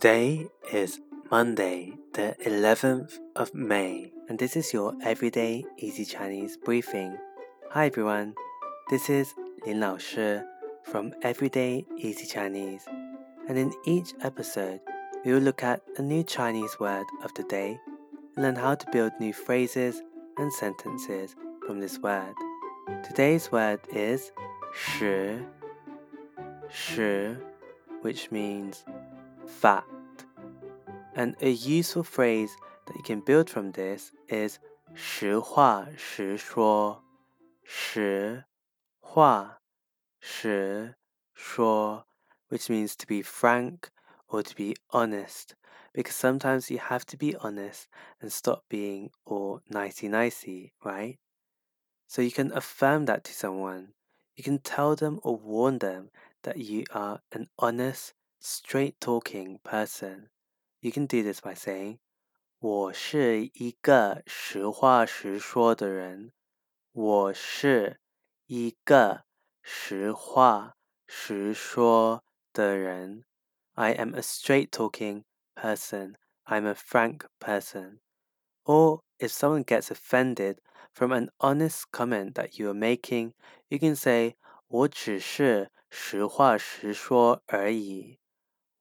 [0.00, 0.98] Today is
[1.30, 7.18] Monday, the 11th of May, and this is your everyday easy Chinese briefing.
[7.72, 8.34] Hi everyone,
[8.88, 9.34] this is
[9.66, 10.38] Lin Lao Shi
[10.84, 12.86] from Everyday Easy Chinese,
[13.46, 14.80] and in each episode,
[15.22, 17.78] we will look at a new Chinese word of the day
[18.36, 20.00] and learn how to build new phrases
[20.38, 21.36] and sentences
[21.66, 22.32] from this word.
[23.04, 24.32] Today's word is
[24.74, 25.44] 实,
[26.70, 27.36] 实,
[28.00, 28.86] which means
[29.49, 30.25] fact.
[31.15, 32.55] And a useful phrase
[32.87, 34.59] that you can build from this is
[34.93, 37.03] 实话实说,
[37.63, 38.45] 实
[38.99, 39.59] 话
[40.19, 40.95] 实
[41.33, 42.05] 说,
[42.49, 43.89] which means to be frank
[44.27, 45.55] or to be honest.
[45.93, 47.87] Because sometimes you have to be honest
[48.21, 51.17] and stop being all nicey nicey, right?
[52.07, 53.93] So you can affirm that to someone.
[54.35, 56.09] You can tell them or warn them
[56.43, 60.29] that you are an honest, straight talking person.
[60.81, 61.97] You can do this by saying,
[62.59, 66.31] 我是一个实话实说的人。
[66.91, 67.99] 我是
[68.45, 69.25] 一个
[69.61, 70.75] 实话
[71.07, 73.25] 实说的人。
[73.73, 75.23] I am a straight talking
[75.55, 76.15] person.
[76.45, 77.99] I'm a frank person.
[78.63, 80.59] Or if someone gets offended
[80.93, 83.33] from an honest comment that you are making,
[83.67, 84.35] you can say,
[84.67, 88.18] 我只是实话实说而已。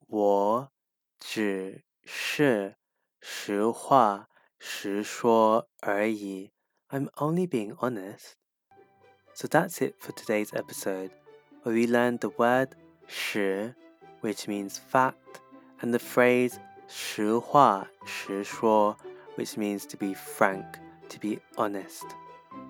[0.09, 0.73] 我
[1.19, 2.77] 只是
[3.21, 6.53] 实话实说而已。
[6.91, 8.35] I'm only being honest.
[9.35, 11.11] So that's it for today's episode,
[11.63, 12.69] where we learned the word
[13.09, 13.75] 实,
[14.21, 15.41] which means fact,
[15.81, 16.55] and the phrase
[16.87, 18.97] 实话实说,
[19.37, 22.05] which means to be frank, to be honest.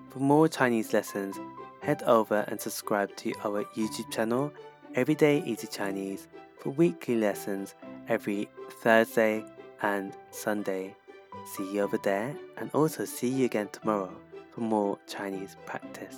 [0.09, 1.35] For more Chinese lessons,
[1.81, 4.51] head over and subscribe to our YouTube channel,
[4.95, 6.27] Everyday Easy Chinese,
[6.60, 7.74] for weekly lessons
[8.08, 8.48] every
[8.82, 9.44] Thursday
[9.82, 10.94] and Sunday.
[11.54, 14.14] See you over there and also see you again tomorrow
[14.52, 16.16] for more Chinese practice.